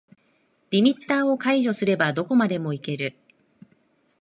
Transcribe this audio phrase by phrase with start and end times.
[0.71, 3.15] リミッターを解除すればどこまでもいける